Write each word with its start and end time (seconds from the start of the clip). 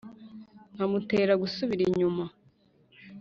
Nkamutera 0.73 1.33
gusubira 1.43 1.81
inyuma 1.89 2.25